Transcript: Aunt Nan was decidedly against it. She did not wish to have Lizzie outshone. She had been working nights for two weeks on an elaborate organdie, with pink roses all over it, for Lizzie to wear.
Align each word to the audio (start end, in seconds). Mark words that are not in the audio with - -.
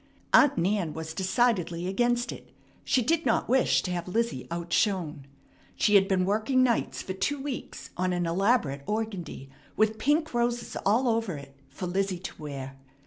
Aunt 0.33 0.57
Nan 0.57 0.93
was 0.93 1.13
decidedly 1.13 1.85
against 1.85 2.31
it. 2.31 2.49
She 2.83 3.03
did 3.03 3.23
not 3.23 3.47
wish 3.47 3.83
to 3.83 3.91
have 3.91 4.07
Lizzie 4.07 4.47
outshone. 4.49 5.27
She 5.75 5.93
had 5.93 6.07
been 6.07 6.25
working 6.25 6.63
nights 6.63 7.03
for 7.03 7.13
two 7.13 7.39
weeks 7.39 7.91
on 7.95 8.11
an 8.11 8.25
elaborate 8.25 8.81
organdie, 8.87 9.49
with 9.77 9.99
pink 9.99 10.33
roses 10.33 10.75
all 10.87 11.07
over 11.07 11.37
it, 11.37 11.55
for 11.69 11.85
Lizzie 11.85 12.17
to 12.17 12.41
wear. 12.41 12.77